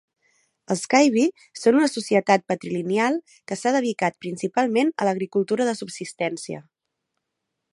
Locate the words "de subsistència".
5.69-6.65